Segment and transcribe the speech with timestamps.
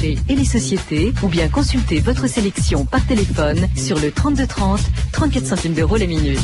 [0.00, 4.80] marchés et les sociétés ou bien consultez votre sélection par téléphone sur le 3230,
[5.12, 6.40] 34 centimes d'euros les minutes.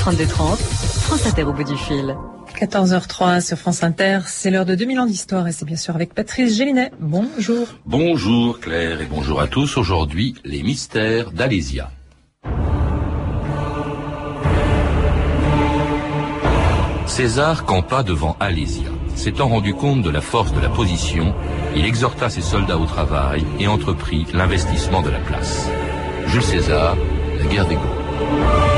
[0.00, 2.16] 3230, France Inter au bout du fil.
[2.60, 6.14] 14h03 sur France Inter, c'est l'heure de 2000 ans d'histoire et c'est bien sûr avec
[6.14, 6.90] Patrice Gélinet.
[7.00, 7.66] Bonjour.
[7.86, 9.76] Bonjour Claire et bonjour à tous.
[9.76, 11.90] Aujourd'hui, les mystères d'Alésia.
[17.06, 18.88] César campa devant Alésia.
[19.14, 21.34] S'étant rendu compte de la force de la position,
[21.76, 25.68] il exhorta ses soldats au travail et entreprit l'investissement de la place.
[26.26, 26.96] Jules César,
[27.38, 28.69] la guerre des Gaules.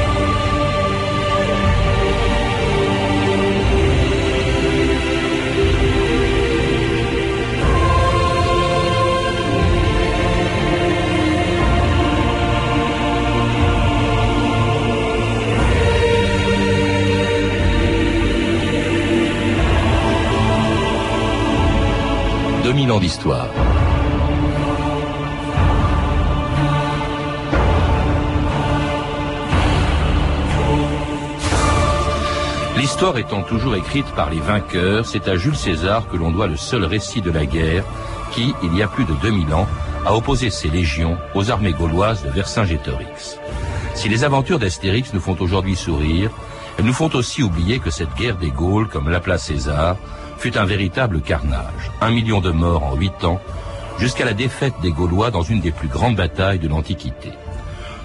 [23.00, 23.48] D'histoire.
[32.76, 36.56] L'histoire étant toujours écrite par les vainqueurs, c'est à Jules César que l'on doit le
[36.56, 37.84] seul récit de la guerre
[38.32, 39.68] qui, il y a plus de 2000 ans,
[40.04, 43.38] a opposé ses légions aux armées gauloises de Vercingétorix.
[43.94, 46.30] Si les aventures d'Astérix nous font aujourd'hui sourire,
[46.78, 49.96] elles nous font aussi oublier que cette guerre des Gaules, comme l'appela César,
[50.42, 51.92] fut un véritable carnage.
[52.00, 53.40] Un million de morts en huit ans,
[54.00, 57.30] jusqu'à la défaite des Gaulois dans une des plus grandes batailles de l'Antiquité.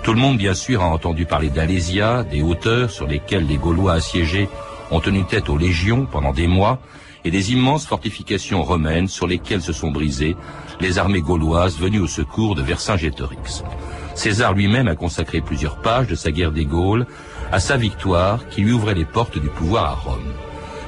[0.04, 3.94] Tout le monde, bien sûr, a entendu parler d'Alésia, des hauteurs sur lesquelles les Gaulois
[3.94, 4.50] assiégés
[4.92, 6.78] ont tenu tête aux légions pendant des mois,
[7.26, 10.38] et des immenses fortifications romaines sur lesquelles se sont brisées
[10.80, 13.64] les armées gauloises venues au secours de Vercingétorix.
[14.14, 17.08] César lui-même a consacré plusieurs pages de sa guerre des Gaules
[17.52, 20.34] à sa victoire qui lui ouvrait les portes du pouvoir à Rome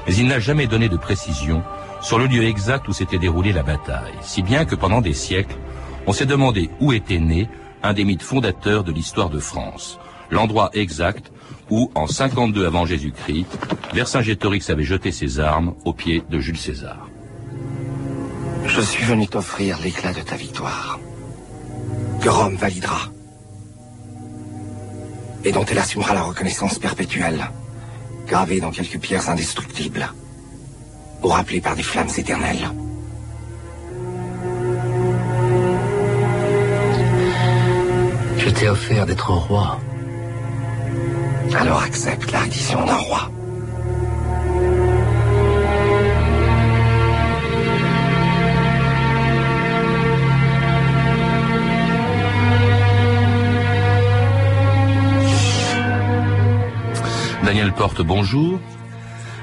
[0.08, 1.64] mais il n'a jamais donné de précision
[2.02, 5.58] sur le lieu exact où s'était déroulée la bataille, si bien que pendant des siècles,
[6.08, 7.50] on s'est demandé où était né
[7.84, 10.00] un des mythes fondateurs de l'histoire de France,
[10.32, 11.32] l'endroit exact
[11.70, 13.46] où, en 52 avant Jésus-Christ,
[13.94, 17.10] Vercingétorix avait jeté ses armes aux pieds de Jules César.
[18.66, 21.00] Je suis venu t'offrir l'éclat de ta victoire,
[22.22, 23.10] que Rome validera,
[25.44, 27.50] et dont elle assumera la reconnaissance perpétuelle
[28.30, 30.08] gravé dans quelques pierres indestructibles,
[31.24, 32.70] ou rappelé par des flammes éternelles.
[38.38, 39.80] Je t'ai offert d'être roi.
[41.56, 43.32] Alors accepte la reddition d'un roi.
[57.50, 58.60] Daniel Porte, bonjour.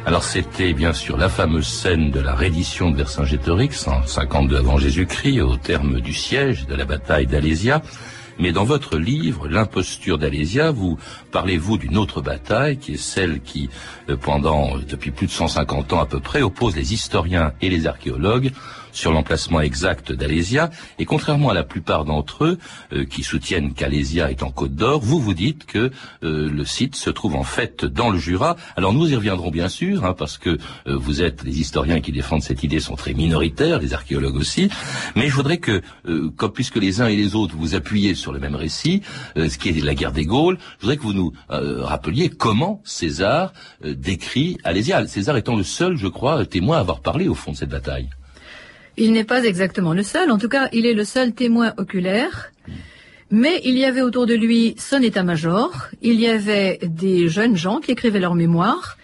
[0.07, 4.79] Alors c'était bien sûr la fameuse scène de la reddition de Vercingétorix en 52 avant
[4.79, 7.83] Jésus-Christ au terme du siège de la bataille d'Alésia.
[8.39, 10.99] Mais dans votre livre, L'imposture d'Alésia, vous
[11.33, 13.71] parlez-vous d'une autre bataille qui est celle qui,
[14.09, 17.89] euh, pendant, depuis plus de 150 ans à peu près, oppose les historiens et les
[17.89, 18.53] archéologues
[18.97, 20.71] sur l'emplacement exact d'Alésia.
[20.99, 22.59] Et contrairement à la plupart d'entre eux
[22.93, 25.91] euh, qui soutiennent qu'Alésia est en Côte d'Or, vous vous dites que
[26.25, 28.57] euh, le site se trouve en fait dans le Jura.
[28.75, 30.51] Alors nous y reviendrons bien sûr, hein, parce que
[30.87, 34.71] euh, vous êtes les historiens qui défendent cette idée sont très minoritaires, les archéologues aussi.
[35.15, 35.83] Mais je voudrais que,
[36.37, 39.03] comme puisque les uns et les autres vous appuyez sur le même récit,
[39.37, 43.53] ce qui est la guerre des Gaules, je voudrais que vous nous rappeliez comment César
[43.85, 45.07] décrit Alésia.
[45.07, 48.09] César étant le seul, je crois, témoin à avoir parlé au fond de cette bataille.
[48.97, 52.51] Il n'est pas exactement le seul, en tout cas, il est le seul témoin oculaire.
[53.31, 57.81] Mais il y avait autour de lui son état-major, il y avait des jeunes gens
[57.81, 58.97] qui écrivaient leurs mémoires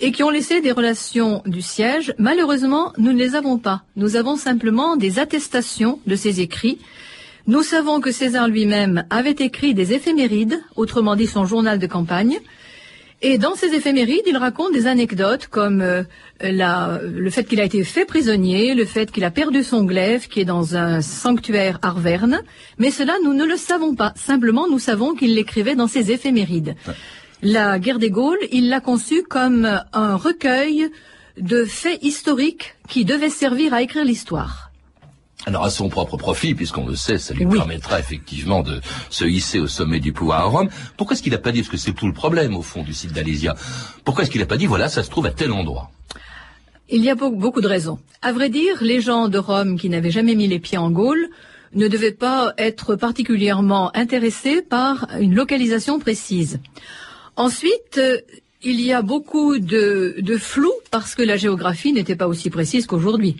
[0.00, 2.14] et qui ont laissé des relations du siège.
[2.18, 3.82] Malheureusement, nous ne les avons pas.
[3.96, 6.78] Nous avons simplement des attestations de ces écrits.
[7.46, 12.38] Nous savons que César lui-même avait écrit des éphémérides, autrement dit son journal de campagne,
[13.20, 16.04] et dans ces éphémérides, il raconte des anecdotes comme euh,
[16.40, 20.40] le fait qu'il a été fait prisonnier, le fait qu'il a perdu son glaive qui
[20.40, 22.42] est dans un sanctuaire Arverne.
[22.78, 24.12] Mais cela, nous ne le savons pas.
[24.14, 26.76] Simplement, nous savons qu'il l'écrivait dans ses éphémérides.
[27.42, 30.88] La guerre des Gaules, il l'a conçue comme un recueil
[31.40, 34.67] de faits historiques qui devaient servir à écrire l'histoire.
[35.46, 39.60] Alors à son propre profit, puisqu'on le sait, ça lui permettra effectivement de se hisser
[39.60, 40.68] au sommet du pouvoir à Rome.
[40.96, 42.92] Pourquoi est-ce qu'il n'a pas dit, parce que c'est tout le problème au fond du
[42.92, 43.54] site d'Alésia,
[44.04, 45.90] pourquoi est-ce qu'il n'a pas dit, voilà, ça se trouve à tel endroit?
[46.90, 47.98] Il y a beaucoup de raisons.
[48.20, 51.28] À vrai dire, les gens de Rome qui n'avaient jamais mis les pieds en Gaule
[51.74, 56.60] ne devaient pas être particulièrement intéressés par une localisation précise.
[57.36, 58.18] Ensuite, euh,
[58.62, 62.86] il y a beaucoup de, de flou parce que la géographie n'était pas aussi précise
[62.86, 63.36] qu'aujourd'hui.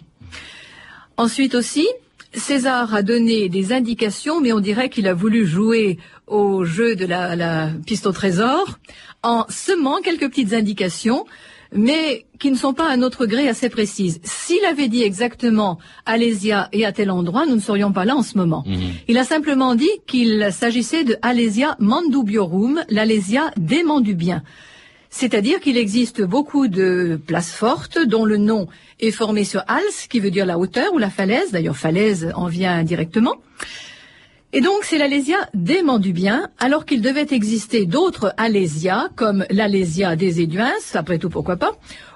[1.18, 1.86] Ensuite aussi,
[2.32, 5.98] César a donné des indications, mais on dirait qu'il a voulu jouer
[6.28, 8.78] au jeu de la, la piste au trésor
[9.22, 11.26] en semant quelques petites indications
[11.72, 14.20] mais qui ne sont pas à notre gré assez précises.
[14.22, 18.22] S'il avait dit exactement Alésia et à tel endroit, nous ne serions pas là en
[18.22, 18.64] ce moment.
[18.66, 18.78] Mhm.
[19.08, 24.42] Il a simplement dit qu'il s'agissait de Alésia mandubiorum, l'Alésia dément du bien.
[25.10, 28.68] C'est-à-dire qu'il existe beaucoup de places fortes dont le nom
[29.00, 31.50] est formé sur als, qui veut dire la hauteur ou la falaise.
[31.50, 33.36] D'ailleurs, falaise en vient directement.
[34.52, 40.16] Et donc, c'est l'Alésia dément du bien, alors qu'il devait exister d'autres Alésias, comme l'Alésia
[40.16, 41.72] des Éduins, après tout pourquoi pas,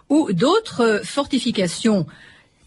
[0.09, 2.06] ou d'autres fortifications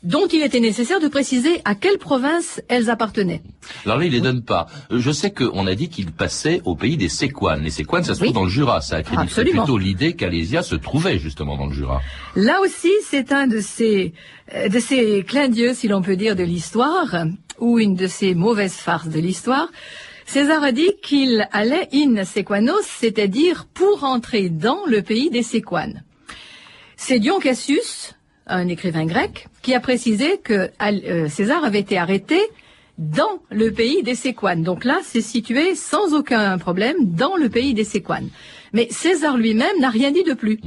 [0.06, 3.42] dont il était nécessaire de préciser à quelle province elles appartenaient.
[3.86, 4.68] Alors là, il les donne pas.
[4.92, 7.62] Euh, Je sais qu'on a dit qu'il passait au pays des Séquanes.
[7.63, 8.28] Les Séquanes, ça se Oui.
[8.28, 8.81] trouve dans le Jura.
[8.81, 9.63] Ça accréditerait Absolument.
[9.63, 12.02] plutôt l'idée qu'Alésia se trouvait justement dans le Jura.
[12.36, 14.13] Là aussi, c'est un de ces,
[14.54, 17.25] euh, de ces clins d'yeux, si l'on peut dire, de l'histoire,
[17.60, 19.69] ou une de ces mauvaises farces de l'histoire.
[20.28, 26.04] César a dit qu'il allait in Sequanos, c'est-à-dire pour entrer dans le pays des Séquanes.
[26.98, 28.16] C'est Dion Cassius,
[28.47, 32.39] un écrivain grec, qui a précisé que euh, César avait été arrêté
[32.97, 34.63] dans le pays des Séquanes.
[34.63, 38.30] Donc là, c'est situé sans aucun problème dans le pays des Séquanes.
[38.74, 40.59] Mais César lui-même n'a rien dit de plus.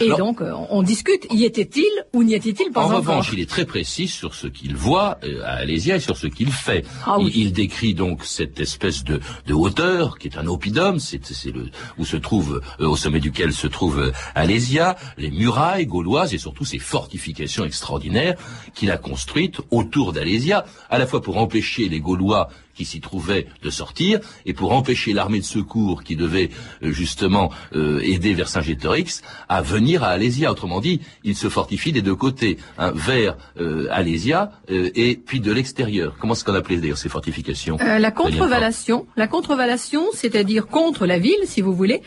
[0.00, 3.30] Et Alors- donc, euh, on discute, y était-il ou n'y était-il pas en encore revanche,
[3.32, 6.52] il est très précis sur ce qu'il voit euh, à Alésia et sur ce qu'il
[6.52, 6.84] fait.
[7.06, 7.32] Ah oui.
[7.34, 11.20] il, il décrit donc cette espèce de, de hauteur qui est un oppidum, c'est
[11.52, 16.38] le où se trouve euh, au sommet duquel se trouve Alésia, les murailles gauloises et
[16.38, 18.36] surtout ces fortifications extraordinaires
[18.74, 23.46] qu'il a construites autour d'Alésia, à la fois pour empêcher les Gaulois qui s'y trouvaient
[23.62, 26.48] de sortir et pour empêcher l'armée de secours qui devait
[26.80, 30.50] justement euh, aider Vercingétorix à venir à Alésia.
[30.50, 35.40] Autrement dit, il se fortifie des deux côtés, hein, vers euh, Alésia euh, et puis
[35.40, 36.16] de l'extérieur.
[36.20, 41.18] Comment est-ce qu'on appelait d'ailleurs ces fortifications Euh, la contrevallation, la contrevallation, c'est-à-dire contre la
[41.18, 42.02] ville, si vous voulez,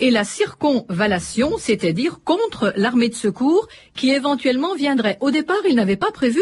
[0.00, 5.18] et la circonvallation, c'est-à-dire contre l'armée de secours qui éventuellement viendrait.
[5.20, 6.40] Au départ, il n'avait pas prévu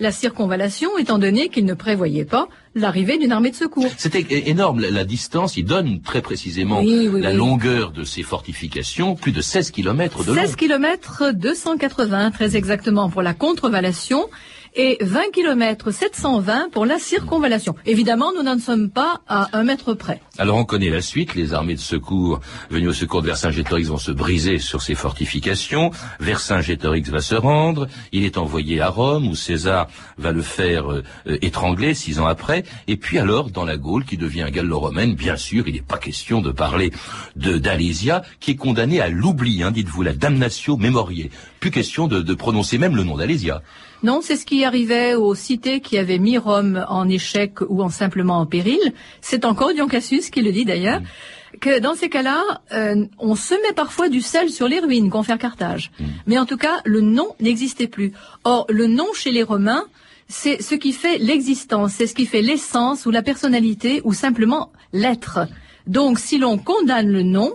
[0.00, 3.90] la circonvallation, étant donné qu'il ne prévoyait pas l'arrivée d'une armée de secours.
[3.96, 5.56] C'était énorme la, distance.
[5.56, 7.36] Il donne très précisément Oui, oui, la oui.
[7.36, 10.42] longueur de ces fortifications, plus de 16 kilomètres de long.
[10.42, 14.28] 16 km 280 très exactement pour la contrevallation
[14.76, 17.74] et 20 km 720 pour la circonvallation.
[17.86, 20.20] Évidemment, nous n'en sommes pas à un mètre près.
[20.38, 22.40] Alors on connaît la suite, les armées de secours
[22.70, 27.86] venues au secours de Vercingétorix vont se briser sur ces fortifications, Vercingétorix va se rendre,
[28.12, 29.86] il est envoyé à Rome où César
[30.18, 34.16] va le faire euh, étrangler six ans après, et puis alors dans la Gaule qui
[34.16, 36.90] devient gallo-romaine, bien sûr, il n'est pas question de parler
[37.36, 41.30] de d'Alésia qui est condamnée à l'oubli, hein, dites-vous, la damnatio memoriae.
[41.60, 43.62] Plus question de, de prononcer même le nom d'Alésia.
[44.04, 47.88] Non, c'est ce qui arrivait aux cités qui avaient mis Rome en échec ou en
[47.88, 48.92] simplement en péril.
[49.22, 51.00] C'est encore Dion Cassius qui le dit d'ailleurs.
[51.58, 52.42] Que dans ces cas-là,
[52.72, 55.90] euh, on semait parfois du sel sur les ruines, confère Carthage.
[56.26, 58.12] Mais en tout cas, le nom n'existait plus.
[58.44, 59.86] Or, le nom chez les Romains,
[60.28, 64.70] c'est ce qui fait l'existence, c'est ce qui fait l'essence ou la personnalité ou simplement
[64.92, 65.38] l'être.
[65.86, 67.54] Donc, si l'on condamne le nom,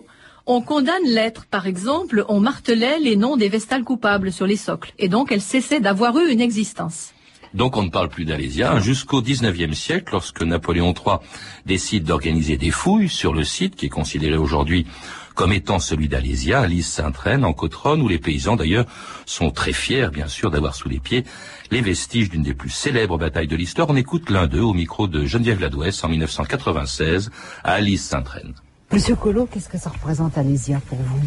[0.49, 1.45] on condamne l'être.
[1.45, 4.91] Par exemple, on martelait les noms des vestales coupables sur les socles.
[4.97, 7.13] Et donc, elles cessaient d'avoir eu une existence.
[7.53, 11.17] Donc on ne parle plus d'Alésia hein, jusqu'au XIXe siècle, lorsque Napoléon III
[11.65, 14.85] décide d'organiser des fouilles sur le site qui est considéré aujourd'hui
[15.33, 18.85] comme étant celui d'Alésia, à Lys-Sainte-Reine, en Côte-Rhône, où les paysans d'ailleurs
[19.25, 21.23] sont très fiers, bien sûr, d'avoir sous les pieds
[21.71, 23.89] les vestiges d'une des plus célèbres batailles de l'histoire.
[23.89, 27.31] On écoute l'un d'eux au micro de Geneviève Ladouès en 1996
[27.63, 28.53] à Lys-Sainte-Reine.
[28.91, 31.21] Monsieur Collot, qu'est-ce que ça représente Alésia pour vous?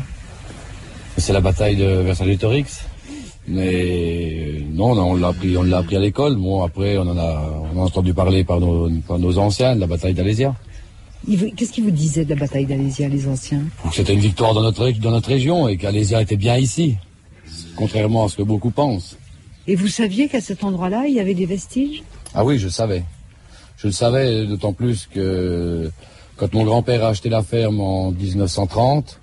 [1.16, 2.64] C'est la bataille de Vercingétorix.
[3.46, 6.36] Mais euh, non, on l'a appris, on l'a appris à l'école.
[6.36, 9.80] Bon, après, on en a, on a entendu parler par nos, par nos anciens de
[9.80, 10.54] la bataille d'Alésia.
[11.56, 13.62] Qu'est-ce qu'ils vous disaient de la bataille d'Alésia, les anciens?
[13.92, 16.96] C'était une victoire dans notre, dans notre région et qu'Alésia était bien ici.
[17.76, 19.16] Contrairement à ce que beaucoup pensent.
[19.68, 22.02] Et vous saviez qu'à cet endroit-là, il y avait des vestiges?
[22.34, 23.04] Ah oui, je le savais.
[23.76, 25.90] Je le savais d'autant plus que
[26.42, 29.20] quand mon grand-père a acheté la ferme en 1930,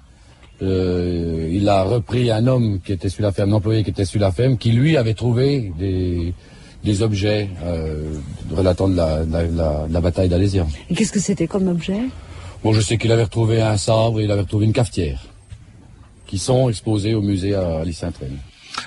[0.61, 4.05] euh, il a repris un homme qui était sur la ferme, un employé qui était
[4.05, 6.33] sur la ferme, qui lui avait trouvé des,
[6.85, 8.13] des objets euh,
[8.55, 10.65] relatant de la, de la- de la- de la bataille d'Alésia.
[10.89, 11.99] Et qu'est-ce que c'était comme objet?
[12.63, 15.21] Bon, je sais qu'il avait retrouvé un sabre et il avait retrouvé une cafetière
[16.25, 18.38] qui sont exposés au musée à Lys-Sainte-Reine.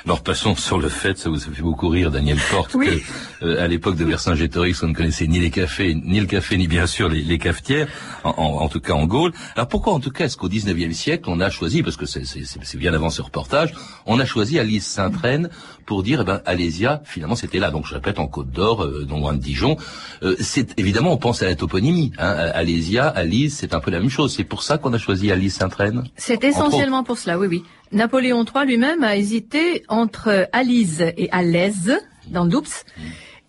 [0.06, 3.02] Alors passons sur le fait, ça vous a fait beaucoup rire Daniel Porte, Oui.
[3.40, 6.56] que euh, à l'époque de Vercingétorix, on ne connaissait ni les cafés, ni le café,
[6.56, 7.88] ni bien sûr les, les cafetières,
[8.25, 9.32] en, en- en tout cas en Gaule.
[9.56, 12.25] Alors pourquoi en tout cas est-ce qu'au 19e siècle on a choisi, parce que c'est-
[12.25, 13.72] c'est c'est- bien avant ce reportage,
[14.06, 15.50] on a choisi Alice Saint-Reine
[15.87, 19.06] pour dire, eh ben, Alésia, finalement c'était là, donc je répète, en Côte d'Or, euh,
[19.08, 19.76] non loin de Dijon.
[20.22, 24.00] Euh, c'est évidemment on pense à la toponymie, hein, Alésia, Alice, c'est un peu la
[24.00, 24.34] même chose.
[24.34, 26.04] C'est pour ça qu'on a choisi Alice Saint-Reine.
[26.16, 27.64] C'est essentiellement pour cela, oui, oui.
[27.92, 32.84] Napoléon III lui-même a hésité entre Alise et Alaise, dans Doubs.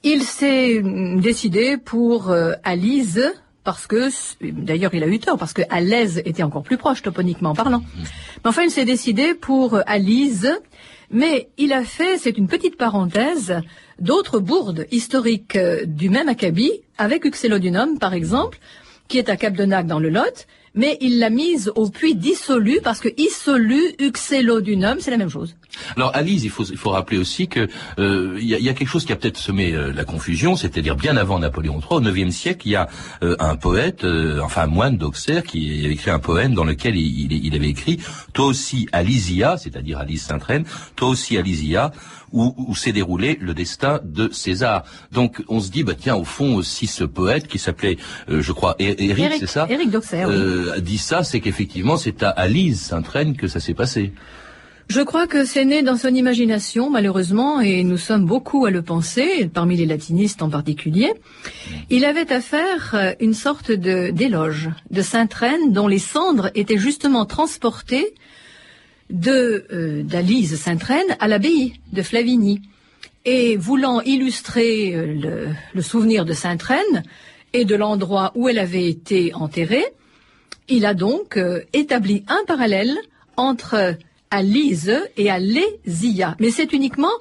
[0.04, 3.32] Il s'est décidé pour euh, Alise,
[3.64, 4.10] parce que,
[4.42, 7.84] d'ailleurs il a eu tort, parce que Alaise était encore plus proche, toponiquement parlant.
[7.96, 10.52] Mais enfin, il s'est décidé pour euh, Alise,
[11.10, 13.62] mais il a fait, c'est une petite parenthèse,
[14.00, 18.60] d'autres bourdes historiques euh, du même acabit, avec Uxellodunum par exemple,
[19.08, 23.00] qui est à Cap-de-Nac dans le Lot, mais il l'a mise au puits dissolu parce
[23.00, 25.56] que issolu, Uxellodunum, c'est la même chose.
[25.96, 27.68] Alors Alice, il faut, il faut rappeler aussi que
[28.00, 30.56] euh, il y, a, y a quelque chose qui a peut-être semé euh, la confusion,
[30.56, 32.88] c'est-à-dire bien avant Napoléon III, au IXe siècle, il y a
[33.24, 36.96] euh, un poète, euh, enfin un moine d'Auxerre, qui avait écrit un poème dans lequel
[36.96, 38.00] il, il- il avait écrit
[38.34, 40.66] «Toi aussi Alysia», c'est-à-dire Alice Saint-Reine,
[40.96, 41.92] «Toi aussi Alysia»,
[42.34, 44.84] où, où s'est déroulé le destin de César.
[45.12, 47.98] Donc on se dit, bah tiens, au fond aussi ce poète qui s'appelait,
[48.30, 50.36] euh, je crois, Éric, c'est ça Éric d'Auxerre, oui.
[50.36, 54.12] euh, dit ça, c'est qu'effectivement c'est à Alice Saint-Reine que ça s'est passé.
[54.90, 58.82] Je crois que c'est né dans son imagination, malheureusement, et nous sommes beaucoup à le
[58.82, 61.14] penser, parmi les latinistes en particulier.
[61.90, 66.52] Il avait à faire euh, une sorte de d'éloge de Sainte Reine dont les cendres
[66.54, 68.14] étaient justement transportées
[69.10, 72.62] de euh, d'Alise Sainte Reine à l'abbaye de Flavigny.
[73.26, 77.04] Et voulant illustrer euh, le, souvenir de Sainte Reine
[77.54, 79.86] et de l'endroit où elle avait été enterrée,
[80.68, 82.98] il a donc euh, établi un parallèle
[83.38, 83.96] entre
[84.30, 86.36] Alise et Alésia.
[86.40, 87.12] Mais c'est uniquement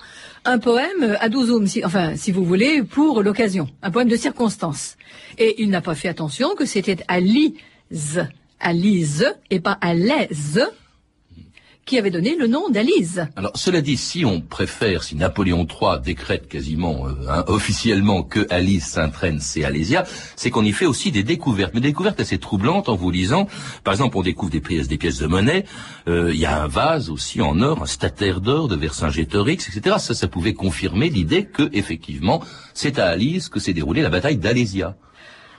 [0.44, 3.68] un poème à douzoum, si, enfin, si vous voulez, pour l'occasion.
[3.82, 4.96] Un poème de circonstance.
[5.38, 8.26] Et il n'a pas fait attention que c'était Alise,
[8.58, 10.60] Alise, et pas Alaise,
[11.84, 13.26] qui avait donné le nom d'Alise.
[13.34, 18.46] Alors, cela dit, si on préfère, si Napoléon III décrète quasiment euh, hein, officiellement que
[18.50, 20.04] Alice Saint-Reine c'est Alésia,
[20.36, 23.48] c'est qu'on y fait aussi des découvertes, mais des découvertes assez troublantes en vous lisant.
[23.82, 25.64] Par exemple, on découvre des pièces, des pièces de monnaie.
[26.08, 29.96] euh, Il y a un vase aussi en or, un stataire d'or de Vercingétorix, etc.
[29.98, 32.42] Ça, ça pouvait confirmer l'idée que effectivement,
[32.74, 34.96] c'est à Alice que s'est déroulée la bataille d'Alésia.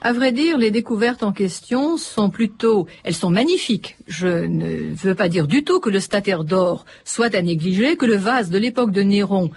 [0.05, 3.95] À vrai dire, les découvertes en question sont plutôt, elles sont magnifiques.
[4.05, 8.05] Je ne veux pas dire du tout que le stataire d'or soit à négliger, que
[8.05, 9.49] le vase de l'époque de Néron,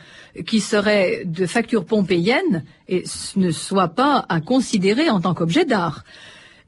[0.47, 3.03] qui serait de facture pompéienne, et
[3.35, 6.05] ne soit pas à considérer en tant qu'objet d'art.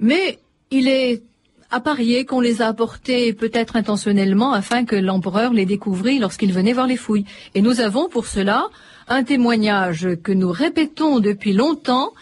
[0.00, 0.40] Mais
[0.72, 1.22] il est
[1.70, 6.72] à parier qu'on les a apportés peut-être intentionnellement afin que l'empereur les découvrît lorsqu'il venait
[6.72, 7.26] voir les fouilles.
[7.54, 8.66] Et nous avons pour cela
[9.06, 12.12] un témoignage que nous répétons depuis longtemps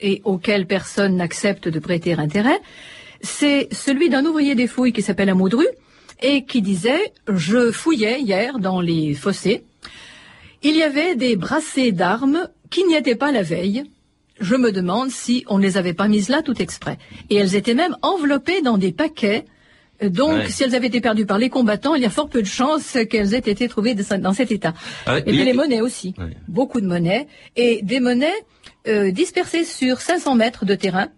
[0.00, 2.60] et auquel personne n'accepte de prêter intérêt,
[3.20, 5.66] c'est celui d'un ouvrier des fouilles qui s'appelle Amoudru
[6.22, 9.64] et qui disait je fouillais hier dans les fossés.
[10.62, 13.84] Il y avait des brassées d'armes qui n'y étaient pas la veille.
[14.40, 16.98] Je me demande si on ne les avait pas mises là tout exprès.
[17.28, 19.44] Et elles étaient même enveloppées dans des paquets.
[20.02, 20.48] Donc, Ouais.
[20.48, 22.96] si elles avaient été perdues par les combattants, il y a fort peu de chances
[23.10, 24.72] qu'elles aient été trouvées dans cet état.
[25.04, 26.14] Ah et puis les monnaies aussi.
[26.16, 26.36] Ouais.
[26.48, 27.26] Beaucoup de monnaies.
[27.56, 28.32] Et des monnaies
[28.88, 31.08] euh, dispersées sur 500 mètres de terrain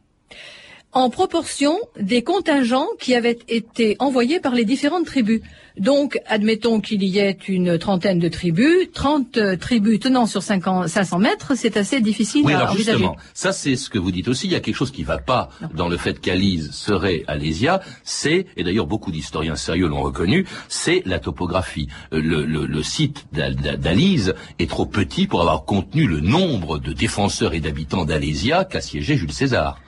[0.94, 5.40] en proportion des contingents qui avaient été envoyés par les différentes tribus.
[5.78, 10.88] Donc, admettons qu'il y ait une trentaine de tribus, 30 euh, tribus tenant sur 50
[10.88, 12.98] 500 mètres, c'est assez difficile Oui, à alors envisager.
[12.98, 14.48] justement, ça c'est ce que vous dites aussi.
[14.48, 17.80] Il y a quelque chose qui va pas dans le fait qu'Alise serait Alésia.
[18.04, 21.88] C'est, et d'ailleurs beaucoup d'historiens sérieux l'ont reconnu, c'est la topographie.
[22.12, 26.20] Euh, Le, le- le site d'Al- d'Al- d'Alise est trop petit pour avoir contenu le
[26.20, 29.78] nombre de défenseurs et d'habitants d'Alésia qu'a siégé Jules César.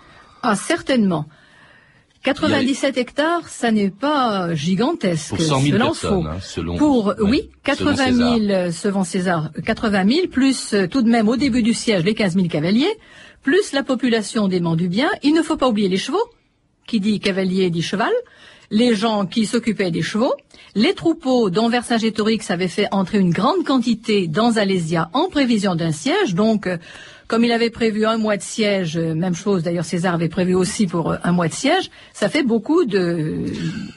[0.44, 1.26] Ah, certainement.
[2.24, 5.28] 97 hectares, ça n'est pas gigantesque.
[5.28, 6.28] Pour 100 000 cela en personnes, faut.
[6.28, 6.76] hein, selon.
[6.76, 8.38] Pour, ouais, oui, selon 80 César.
[8.38, 11.74] 000 euh, selon César, euh, 80 000, plus euh, tout de même au début du
[11.74, 12.92] siège les 15 000 cavaliers,
[13.42, 15.10] plus la population des du bien.
[15.22, 16.24] Il ne faut pas oublier les chevaux,
[16.86, 18.12] qui dit cavalier dit cheval,
[18.70, 20.32] les gens qui s'occupaient des chevaux,
[20.74, 25.92] les troupeaux dont Vercingétorix avait fait entrer une grande quantité dans Alésia en prévision d'un
[25.92, 26.78] siège, donc euh,
[27.34, 30.54] comme il avait prévu un mois de siège, euh, même chose d'ailleurs César avait prévu
[30.54, 33.46] aussi pour euh, un mois de siège, ça fait beaucoup de,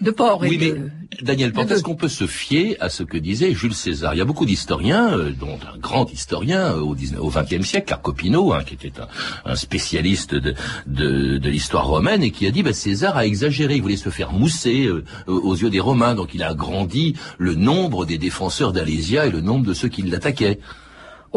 [0.01, 0.89] de porcs et Oui, mais de...
[1.22, 4.15] Daniel est-ce qu'on peut se fier à ce que disait Jules César?
[4.15, 7.86] Il y a beaucoup d'historiens, euh, dont un grand historien au, 19 au XXe siècle,
[7.86, 9.08] Carcopino, hein, qui était un,
[9.51, 10.56] un spécialiste de,
[10.88, 14.10] de, de l'histoire romaine, et qui a dit bah, César a exagéré, il voulait se
[14.10, 18.74] faire mousser euh, aux yeux des Romains, donc il a agrandi le nombre des défenseurs
[18.74, 20.58] d'Alésia et le nombre de ceux qui l'attaquaient.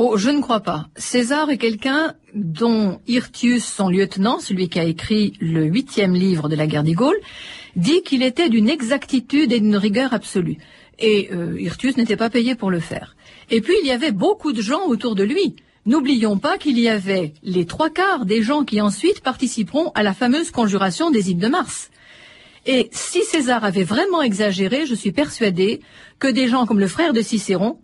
[0.03, 0.89] Oh, je ne crois pas.
[0.97, 6.57] César est quelqu'un dont Hirtius, son lieutenant, celui qui a écrit le huitième livre de
[6.57, 7.21] la guerre des Gaules,
[7.77, 10.57] dit qu'il était d'une exactitude et d'une rigueur absolue.
[10.99, 13.15] Et euh, Hirtius n'était pas payé pour le faire.
[13.51, 15.57] Et puis il y avait beaucoup de gens autour de lui.
[15.85, 20.15] N'oublions pas qu'il y avait les trois quarts des gens qui ensuite participeront à la
[20.15, 21.91] fameuse conjuration des îles de Mars.
[22.65, 25.83] Et si César avait vraiment exagéré, je suis persuadé
[26.19, 27.77] que des gens comme le frère de Cicéron,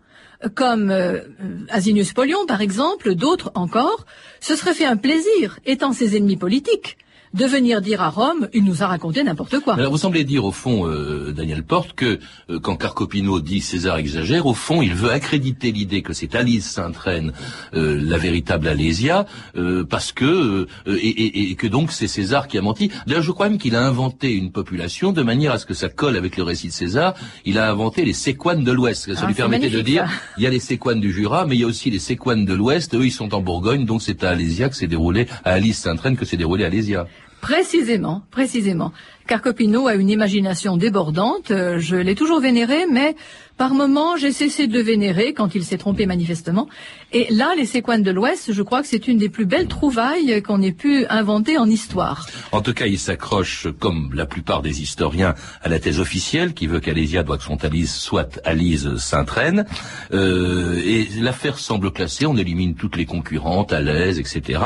[0.55, 1.21] comme euh,
[1.69, 4.07] Asinius Polion par exemple, d'autres encore,
[4.41, 6.99] se seraient fait un plaisir, étant ses ennemis politiques,
[7.37, 9.75] de venir dire à Rome, il nous a raconté n'importe quoi.
[9.75, 12.19] Alors vous semblez dire au fond, euh, Daniel Porte, que
[12.51, 16.67] euh, quand Carcopino dit César exagère, au fond il veut accréditer l'idée que c'est Alice
[16.71, 17.33] Sainte-Reine
[17.75, 19.27] euh, la véritable Alésia,
[19.57, 22.91] euh, parce que euh, et, et- et que donc c'est César qui a menti.
[23.07, 25.89] D'ailleurs je crois même qu'il a inventé une population de manière à ce que ça
[25.89, 27.15] colle avec le récit de César.
[27.45, 29.13] Il a inventé les séquanes de l'Ouest.
[29.15, 30.11] Ça Ah, lui permettait de dire ça.
[30.39, 32.55] il y a les séquanes du Jura, mais il y a aussi les séquanes de
[32.55, 32.95] l'Ouest.
[32.95, 36.17] Eux ils sont en Bourgogne, donc c'est à Alésia que s'est déroulé à Alice Sainte-Reine
[36.17, 37.07] que s'est déroulé Alésia.
[37.41, 38.93] Précisément, précisément.
[39.29, 41.51] Carcopino a une imagination débordante.
[41.51, 43.15] euh, Je l'ai toujours vénéré, mais
[43.57, 46.69] par moments, j'ai cessé de le vénérer quand il s'est trompé manifestement.
[47.13, 50.43] Et là, les séquanes de l'Ouest, je crois que c'est une des plus belles trouvailles
[50.43, 52.27] qu'on ait pu inventer en histoire.
[52.53, 56.67] En tout cas, il s'accroche, comme la plupart des historiens, à la thèse officielle qui
[56.67, 59.65] veut qu'Alésia doit Alice soit Alise Sainte-Reine.
[60.13, 64.61] Euh, et l'affaire semble classée, on élimine toutes les concurrentes, Alès, etc.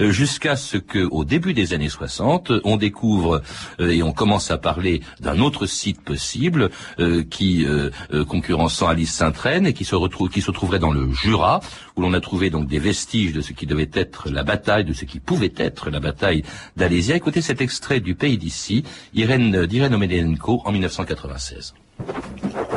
[0.00, 3.42] euh, Jusqu'à ce que, au début des années 60, on découvre
[3.80, 7.90] euh, et on commence à parler d'un autre site possible euh, qui euh,
[8.24, 11.60] concurrençant Alice Sainte-Reine et qui se retrouve, qui se trouverait dans le Jura,
[11.96, 14.92] où l'on a trouvé donc des vestiges de ce qui devait être la bataille, de
[14.92, 16.42] ce qui pouvait être la bataille
[16.76, 17.16] d'Alésia.
[17.16, 21.74] Écoutez cet extrait du pays d'ici, Irène, d'Irène Omedenko en 1996.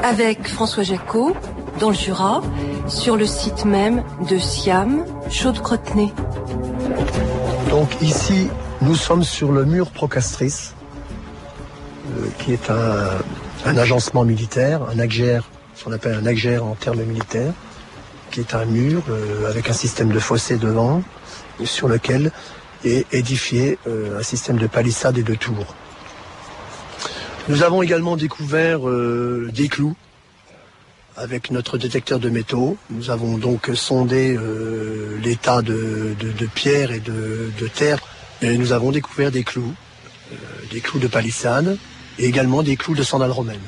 [0.04, 1.36] avec François Jacot,
[1.80, 2.42] dans le Jura,
[2.88, 6.14] sur le site même de Siam, Chaude-Crotenay.
[7.70, 8.48] Donc ici,
[8.82, 10.72] nous sommes sur le mur Procastris,
[12.10, 13.10] euh, qui est un,
[13.68, 15.44] un agencement militaire, un agère,
[15.76, 17.54] ce qu'on appelle un agère en termes militaires,
[18.32, 21.04] qui est un mur euh, avec un système de fossés devant,
[21.66, 22.32] sur lequel
[22.86, 25.76] est édifié euh, un système de palissades et de tours.
[27.50, 29.96] Nous avons également découvert euh, des clous
[31.18, 32.78] avec notre détecteur de métaux.
[32.90, 34.38] Nous avons donc sondé
[35.24, 37.98] l'état de, de, de pierre et de, de terre
[38.44, 39.74] et nous avons découvert des clous,
[40.70, 41.80] des clous de palissade
[42.20, 43.60] et également des clous de sandales romaines.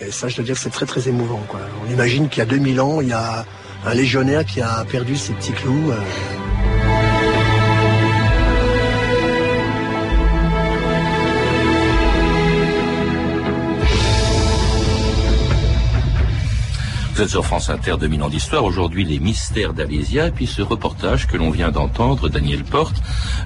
[0.00, 1.40] Et ça, je dois dire que c'est très très émouvant.
[1.86, 3.44] On imagine qu'il y a 2000 ans, il y a
[3.84, 5.90] un légionnaire qui a perdu ses petits clous.
[5.90, 6.00] euh,
[17.14, 18.64] Vous êtes sur France Inter 2000 ans d'histoire.
[18.64, 22.96] Aujourd'hui, les mystères d'Alésia et puis ce reportage que l'on vient d'entendre, Daniel Porte,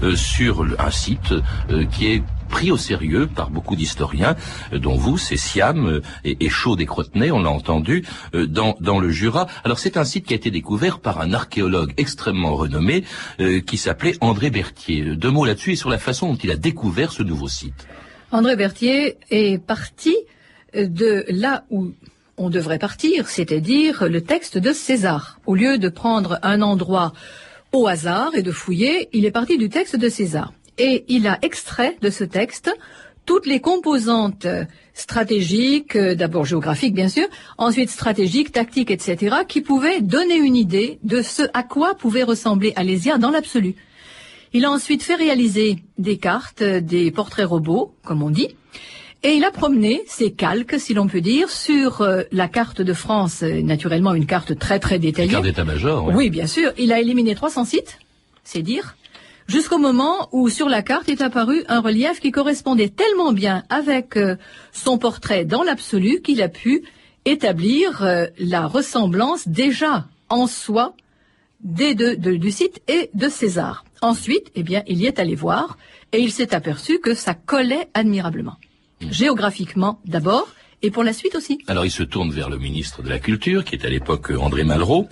[0.03, 1.33] euh, sur un site
[1.71, 4.37] euh, qui est pris au sérieux par beaucoup d'historiens,
[4.73, 8.47] euh, dont vous, c'est Siam euh, et, et Chaud des Crotenay, on l'a entendu, euh,
[8.47, 9.47] dans, dans le Jura.
[9.65, 13.05] Alors c'est un site qui a été découvert par un archéologue extrêmement renommé
[13.67, 15.17] qui s'appelait André Berthier.
[15.17, 17.87] Deux mots là-dessus et sur la façon dont il a découvert ce nouveau site.
[18.33, 20.17] André Berthier est parti
[20.75, 21.93] de là où
[22.37, 25.39] on devrait partir, c'est-à-dire le texte de César.
[25.47, 27.13] Au lieu de prendre un endroit
[27.73, 30.53] au hasard et de fouiller, il est parti du texte de César.
[30.81, 32.75] Et il a extrait de ce texte
[33.27, 34.47] toutes les composantes
[34.95, 37.27] stratégiques, euh, d'abord géographiques bien sûr,
[37.59, 42.73] ensuite stratégiques, tactiques, etc., qui pouvaient donner une idée de ce à quoi pouvait ressembler
[42.77, 43.75] Alésia dans l'absolu.
[44.53, 48.57] Il a ensuite fait réaliser des cartes, euh, des portraits robots, comme on dit,
[49.23, 52.95] et il a promené ses calques, si l'on peut dire, sur euh, la carte de
[52.95, 55.31] France, naturellement une carte très très détaillée.
[55.31, 56.07] Carte d'état-major.
[56.07, 56.14] ouais.
[56.14, 56.73] Oui, bien sûr.
[56.79, 57.99] Il a éliminé 300 sites,
[58.45, 58.97] c'est dire,
[59.55, 64.17] jusqu'au moment où sur la carte est apparu un relief qui correspondait tellement bien avec
[64.17, 64.37] euh,
[64.73, 66.83] son portrait dans l'absolu qu'il a pu
[67.25, 70.95] établir euh, la ressemblance déjà en soi
[71.61, 73.85] des deux, de- du site et de César.
[74.01, 75.77] Ensuite, eh bien, il y est allé voir
[76.13, 78.57] et il s'est aperçu que ça collait admirablement.
[79.11, 80.49] Géographiquement d'abord
[80.83, 81.59] et pour la suite aussi.
[81.67, 84.39] Alors il se tourne vers le ministre de la Culture, qui est à l'époque euh,
[84.39, 85.09] André Malraux,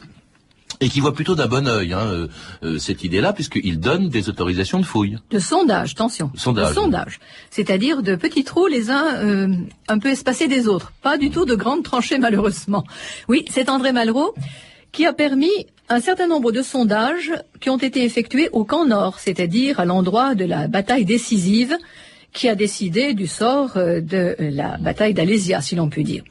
[0.81, 2.29] Et qui voit plutôt d'un bon œil hein, euh,
[2.63, 5.19] euh, cette idée-là, puisqu'il donne des autorisations de fouilles.
[5.31, 6.31] De sondage, attention.
[6.37, 6.69] Sondage.
[6.69, 7.21] De sondage.
[7.51, 9.49] C'est-à-dire de petits trous les uns euh,
[9.89, 10.93] un peu espacés des autres.
[11.03, 12.85] Pas du tout de grandes tranchées, malheureusement.
[13.29, 14.35] Oui, c'est André Malraux
[14.93, 19.19] qui a permis un certain nombre de sondages qui ont été effectués au camp nord,
[19.19, 21.77] c'est-à-dire à, l'endroit de la bataille décisive
[22.33, 26.23] qui a décidé du sort de la bataille d'Alésia, si l'on peut dire.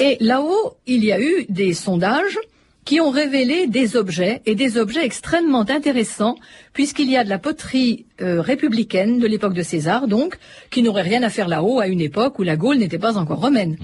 [0.00, 2.38] Et là-haut, il y a eu des sondages
[2.84, 6.36] qui ont révélé des objets, et des objets extrêmement intéressants,
[6.72, 10.38] puisqu'il y a de la poterie euh, républicaine de l'époque de César, donc,
[10.70, 13.40] qui n'aurait rien à faire là-haut à une époque où la Gaule n'était pas encore
[13.40, 13.76] romaine.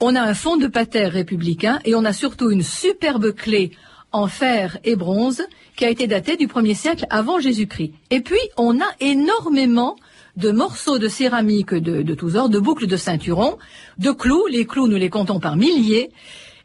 [0.00, 3.72] On a un fond de patère républicain, et on a surtout une superbe clé
[4.12, 5.42] en fer et bronze,
[5.76, 7.92] qui a été datée du 1er siècle avant Jésus-Christ.
[8.10, 9.96] Et puis, on a énormément
[10.36, 13.56] de morceaux de céramique de, de tous ordres, de boucles de ceinturons,
[13.98, 14.46] de clous.
[14.46, 16.10] Les clous, nous les comptons par milliers.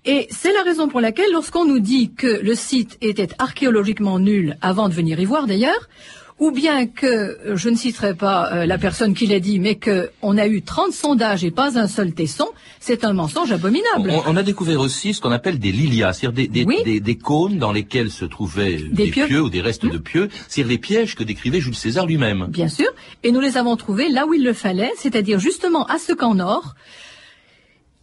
[0.06, 4.58] Et c'est la raison pour laquelle, lorsqu'on nous dit que le site était archéologiquement nul
[4.62, 5.90] avant de venir y voir d'ailleurs,
[6.40, 9.78] ou bien que, euh, je ne citerai pas euh, la personne qui l'a dit, mais
[9.78, 12.48] qu'on a eu 30 sondages et pas un seul tesson,
[12.80, 14.10] c'est un mensonge abominable.
[14.26, 16.78] On, on a découvert aussi ce qu'on appelle des lilias, c'est-à-dire des, des, Oui.
[16.86, 19.26] des- des cônes dans lesquels se trouvaient des, pieux.
[19.26, 19.42] pieux.
[19.42, 22.46] ou des restes de pieux, c'est-à-dire les pièges que décrivait Jules César lui-même.
[22.48, 22.88] Bien sûr,
[23.24, 26.36] et nous les avons trouvés là où il le fallait, c'est-à-dire justement à ce camp
[26.36, 26.74] nord.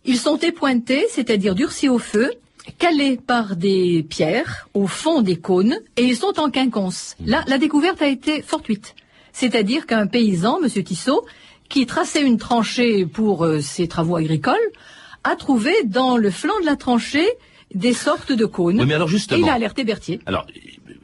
[0.07, 2.33] Ils sont épointés, c'est-à-dire durcis au feu,
[2.79, 7.17] calés par des pierres au fond des cônes, et ils sont en quinconce.
[7.25, 8.95] Là, la découverte a été fortuite.
[9.33, 11.25] C'est-à-dire qu'un paysan, Monsieur Tissot,
[11.69, 14.55] qui traçait une tranchée pour euh, ses travaux agricoles,
[15.25, 17.27] a trouvé dans le flanc de la tranchée
[17.75, 18.81] des sortes de cônes.
[18.81, 20.21] Oui, mais alors et justement- il a alerté Berthier.
[20.27, 20.47] Alors,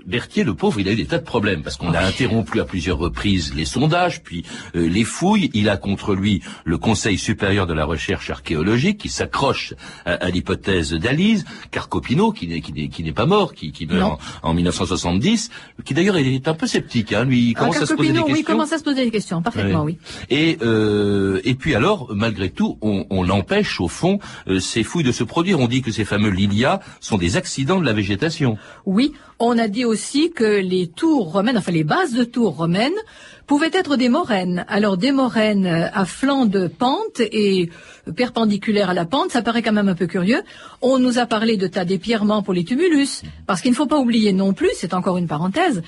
[0.07, 2.65] Berthier, le pauvre, il a eu des tas de problèmes parce qu'on a interrompu à
[2.65, 5.51] plusieurs reprises les sondages, puis euh, les fouilles.
[5.55, 10.29] Il a contre lui le Conseil supérieur de la recherche archéologique qui s'accroche à, à
[10.31, 14.51] l'hypothèse d'Alise, Carcopino, qui n'est qui n'est qui n'est pas mort, qui, qui meurt en,
[14.51, 15.51] en 1970,
[15.85, 17.13] qui d'ailleurs est un peu sceptique.
[17.13, 18.35] Hein, lui, il commence Ah, à se poser des Carcopino, questions.
[18.35, 19.99] oui, commence à se poser des questions, parfaitement, oui.
[20.31, 25.05] Et euh, et puis alors, malgré tout, on, on empêche au fond euh, ces fouilles
[25.05, 25.61] de se produire.
[25.61, 28.59] On dit que ces fameux lilia sont des accidents de la végétation.
[28.87, 33.01] Oui, on a dit aussi que les tours romaines, enfin les bases de tours romaines,
[33.47, 34.65] pouvaient être des moraines.
[34.69, 37.69] Alors des moraines euh, à flanc de pente et
[38.17, 40.43] perpendiculaires à la pente, ça paraît quand même un peu curieux.
[40.81, 43.99] On nous a parlé de tas d'épièrements pour les tumulus, parce qu'il ne faut pas
[43.99, 45.83] oublier non plus, c'est encore une parenthèse,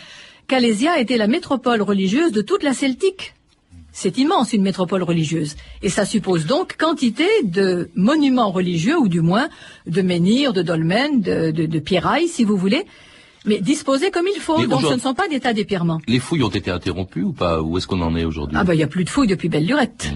[0.48, 3.34] qu'Alésia était la métropole religieuse de toute la Celtique.
[3.92, 5.56] C'est immense une métropole religieuse.
[5.80, 9.48] Et ça suppose donc quantité de monuments religieux, ou du moins
[9.86, 12.84] de menhirs, de dolmens, de, de, de pierrailles, si vous voulez,
[13.44, 14.58] mais disposés comme il faut.
[14.58, 16.00] Mais Donc ce ne sont pas des tas d'éperments.
[16.06, 17.60] Les fouilles ont été interrompues ou pas?
[17.62, 18.56] Où est-ce qu'on en est aujourd'hui?
[18.58, 20.10] Ah ben il n'y a plus de fouilles depuis belle lurette.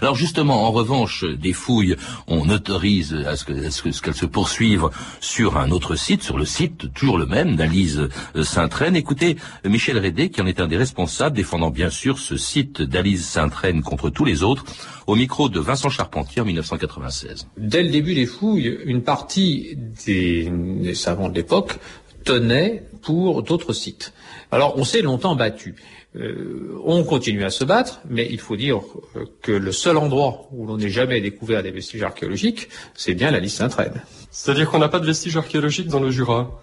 [0.00, 4.00] Alors justement, en revanche, des fouilles, on autorise à ce que- à ce que- ce
[4.00, 4.88] qu'elles se poursuivent
[5.20, 8.96] sur un autre site, sur le site toujours le même d'Alise euh, Saint-Traine.
[8.96, 13.24] Écoutez, Michel Rédé, qui en est un des responsables, défendant bien sûr ce site d'Alise
[13.24, 14.64] Saint-Traine contre tous les autres,
[15.06, 17.48] au micro de Vincent Charpentier en 1996.
[17.56, 21.78] Dès le début des fouilles, une partie des, des savants de l'époque
[22.22, 24.12] tenait pour d'autres sites.
[24.50, 25.74] Alors on s'est longtemps battu.
[26.14, 28.82] Euh, on continue à se battre, mais il faut dire
[29.16, 33.30] euh, que le seul endroit où l'on n'ait jamais découvert des vestiges archéologiques, c'est bien
[33.30, 34.02] la liste Saint-Traine.
[34.30, 36.60] C'est-à-dire qu'on n'a pas de vestiges archéologiques dans le Jura?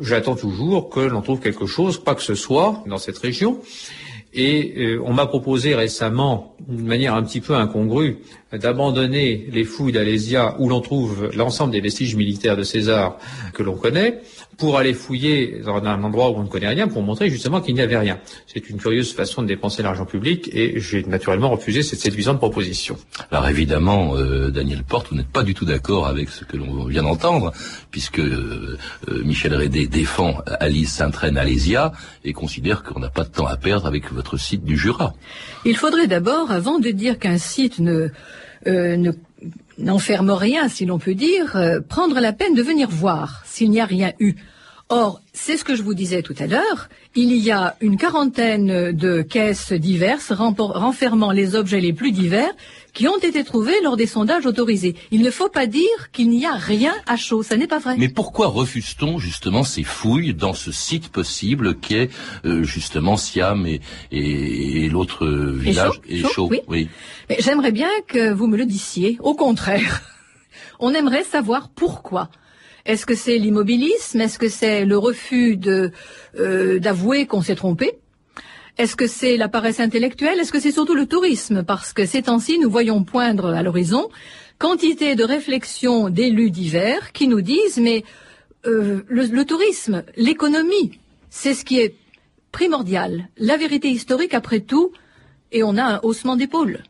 [0.00, 3.60] J'attends toujours que l'on trouve quelque chose, quoi que ce soit, dans cette région.
[4.34, 8.18] Et euh, on m'a proposé récemment, d'une manière un petit peu incongrue,
[8.52, 13.18] d'abandonner les fouilles d'Alésia où l'on trouve l'ensemble des vestiges militaires de César
[13.52, 14.20] que l'on connaît,
[14.56, 17.74] pour aller fouiller dans un endroit où on ne connaît rien, pour montrer justement qu'il
[17.74, 18.18] n'y avait rien.
[18.46, 22.96] C'est une curieuse façon de dépenser l'argent public et j'ai naturellement refusé cette séduisante proposition.
[23.30, 26.84] Alors évidemment, euh, Daniel Porte, vous n'êtes pas du tout d'accord avec ce que l'on
[26.84, 27.52] vient d'entendre,
[27.90, 31.92] puisque euh, euh, Michel Rédé défend Alice Saint-Traine Alésia
[32.24, 34.23] et considère qu'on n'a pas de temps à perdre avec votre
[35.64, 38.08] Il faudrait d'abord, avant de dire qu'un site ne,
[38.66, 39.12] euh, ne
[39.78, 43.80] n'enferme rien, si l'on peut dire, euh, prendre la peine de venir voir s'il n'y
[43.80, 44.34] a rien eu.
[44.90, 48.92] Or, c'est ce que je vous disais tout à l'heure, il y a une quarantaine
[48.92, 52.52] de caisses diverses renfermant les objets les plus divers
[52.92, 54.94] qui ont été trouvés lors des sondages autorisés.
[55.10, 57.96] Il ne faut pas dire qu'il n'y a rien à chaud, ça n'est pas vrai.
[57.96, 62.10] Mais pourquoi refuse-t-on justement ces fouilles dans ce site possible qui est
[62.44, 63.80] euh, justement Siam et,
[64.12, 66.00] et, et l'autre euh, Et village
[66.38, 66.60] oui.
[66.68, 66.88] oui.
[67.30, 69.16] Mais j'aimerais bien que vous me le disiez.
[69.20, 70.02] Au contraire,
[70.78, 72.28] on aimerait savoir pourquoi.
[72.86, 74.20] Est-ce que c'est l'immobilisme?
[74.20, 77.98] Est-ce que c'est le refus euh, d'avouer qu'on s'est trompé?
[78.76, 80.38] Est-ce que c'est la paresse intellectuelle?
[80.40, 81.62] Est-ce que c'est surtout le tourisme?
[81.62, 84.08] Parce que ces temps-ci, nous voyons poindre à l'horizon
[84.58, 88.04] quantité de réflexions d'élus divers qui nous disent mais
[88.66, 90.98] euh, le, le tourisme, l'économie,
[91.30, 91.96] c'est ce qui est
[92.52, 93.28] primordial.
[93.36, 94.92] La vérité historique, après tout,
[95.52, 96.82] et on a un haussement d'épaule.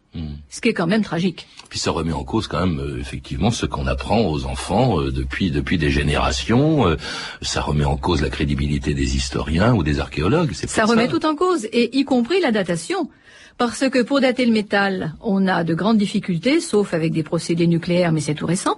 [0.48, 1.48] Ce qui est quand même tragique.
[1.68, 5.10] Puis ça remet en cause quand même euh, effectivement ce qu'on apprend aux enfants euh,
[5.10, 6.86] depuis depuis des générations.
[6.86, 6.96] Euh,
[7.42, 10.52] ça remet en cause la crédibilité des historiens ou des archéologues.
[10.54, 13.10] C'est Ça remet tout en cause, et y compris la datation.
[13.56, 17.68] Parce que pour dater le métal, on a de grandes difficultés, sauf avec des procédés
[17.68, 18.76] nucléaires, mais c'est tout récent.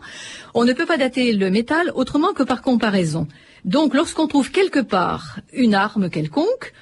[0.52, 3.26] On ne peut pas dater le métal autrement que par comparaison.
[3.64, 6.72] Donc lorsqu'on trouve quelque part une arme quelconque,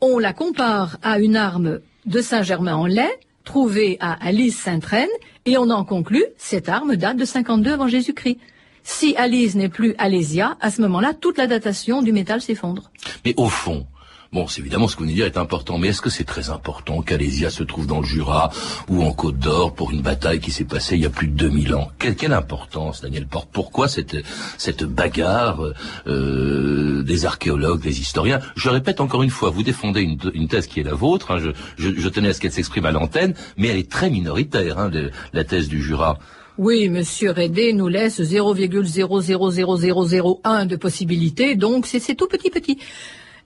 [0.00, 3.08] on la compare à une arme de Saint-Germain-en-Laye,
[3.48, 5.08] trouvée à Alice Sainte-Reine,
[5.46, 8.36] et on en conclut, cette arme date de 52 avant Jésus-Christ.
[8.82, 12.90] Si Alice n'est plus Alésia, à ce moment-là, toute la datation du métal s'effondre.
[13.24, 13.86] Mais au fond,
[14.32, 16.50] bon, c'est évidemment ce que vous venez dire est important, mais est-ce que c'est très
[16.50, 18.50] important qu'Alésia se trouve dans le Jura
[18.88, 21.34] ou en Côte d'Or pour une bataille qui s'est passée il y a plus de
[21.34, 21.90] 2000 ans?
[21.98, 23.48] Quelle, quelle importance, Daniel Porte?
[23.52, 24.16] Pourquoi cette,
[24.56, 25.60] cette bagarre
[26.06, 28.40] euh, des archéologues, des historiens?
[28.56, 31.38] Je répète encore une fois, vous défendez une, une thèse qui est la vôtre, hein,
[31.38, 34.78] je, je, je tenais à ce qu'elle s'exprime à l'antenne, mais elle est très minoritaire,
[34.78, 34.90] hein,
[35.32, 36.18] la thèse du Jura.
[36.58, 42.80] Oui, Monsieur Rédé nous laisse 0,00001 de possibilités, donc c'est tout petit petit.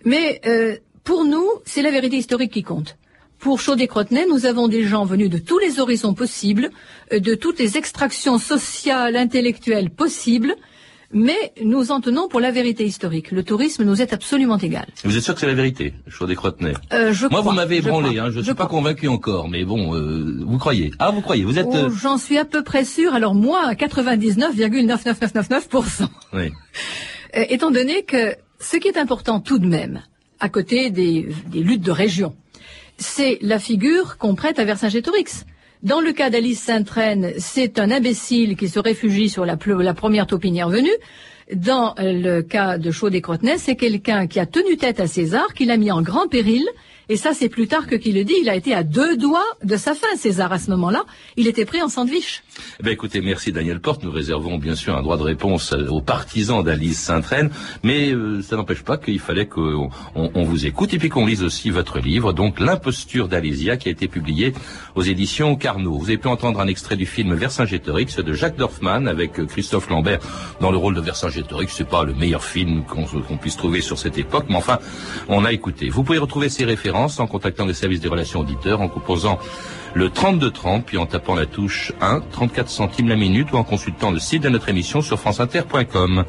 [0.04, 2.96] Mais euh, pour nous, c'est la vérité historique qui compte.
[3.38, 6.70] Pour Chaudet-Crotenay, nous avons des gens venus de tous les horizons possibles,
[7.12, 10.54] euh, de toutes les extractions sociales, intellectuelles possibles,
[11.14, 13.32] mais nous en tenons pour la vérité historique.
[13.32, 14.86] Le tourisme nous est absolument égal.
[15.04, 17.76] Vous êtes sûr que c'est la vérité, chaud des Crotenay Euh, Moi, crois, vous m'avez
[17.78, 20.90] ébranlé, hein, je ne suis pas convaincu encore, mais bon, euh, vous croyez.
[21.00, 21.66] Ah, vous croyez, vous êtes...
[21.68, 23.12] Oh, euh, J'en suis à peu près sûr.
[23.12, 26.06] Alors moi, à 99,99999%.
[26.32, 26.50] oui.
[27.36, 30.02] Euh, étant donné que ce qui est important tout de même,
[30.38, 32.34] à côté des, luttes de région,
[32.96, 35.44] c'est la figure qu'on prête à Vercingétorix.
[35.82, 40.28] Dans le cas d'Alice Sainte-Reine, c'est un imbécile qui se réfugie sur la, la première
[40.28, 40.92] taupinière venue.
[41.54, 45.64] Dans euh, le cas de Chaudet-Crotenay, c'est quelqu'un qui a tenu tête à César, qui
[45.64, 46.64] l'a mis en grand péril.
[47.08, 48.34] Et ça, c'est plus tard que qui le dit.
[48.40, 51.04] Il a été à deux doigts de sa fin, César, à ce moment-là.
[51.36, 52.42] Il était pris en sandwich.
[52.78, 54.04] Eh bien, écoutez, merci Daniel Porte.
[54.04, 57.50] Nous réservons bien sûr un droit de réponse euh, aux partisans d'Alice Sainte-Reine,
[57.82, 61.26] mais euh, ça n'empêche pas qu'il fallait qu'on on, on vous écoute et puis qu'on
[61.26, 64.54] lise aussi votre livre, donc L'imposture d'Alésia, qui a été publié
[64.94, 65.98] aux éditions Carnot.
[65.98, 69.90] Vous avez pu entendre un extrait du film Vercingétorix de Jacques Dorfman avec euh, Christophe
[69.90, 70.20] Lambert
[70.60, 71.31] dans le rôle de Vercingétorix.
[71.68, 74.78] C'est pas le meilleur film qu'on puisse trouver sur cette époque, mais enfin,
[75.28, 75.88] on a écouté.
[75.88, 79.38] Vous pouvez retrouver ces références en contactant les services des relations auditeurs, en composant
[79.94, 84.10] le 3230, puis en tapant la touche 1, 34 centimes la minute, ou en consultant
[84.10, 86.24] le site de notre émission sur franceinter.com.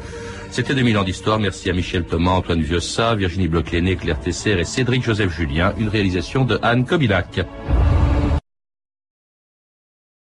[0.51, 1.39] C'était 2000 ans d'histoire.
[1.39, 5.73] Merci à Michel Thomas, Antoine Viossa, Virginie Bloch-Léné, Claire Tesser et Cédric Joseph Julien.
[5.79, 7.41] Une réalisation de Anne Kobilac.